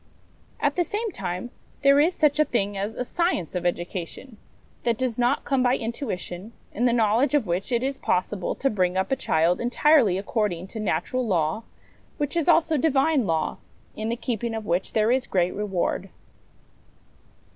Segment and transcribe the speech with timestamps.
[0.59, 1.51] At the same time,
[1.83, 4.37] there is such a thing as a science of education,
[4.81, 8.71] that does not come by intuition, in the knowledge of which it is possible to
[8.71, 11.65] bring up a child entirely according to natural law,
[12.17, 13.57] which is also Divine law,
[13.95, 16.09] in the keeping of which there is great reward.